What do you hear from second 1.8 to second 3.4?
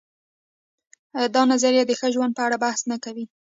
د ښه ژوند په اړه بحث نه کوي.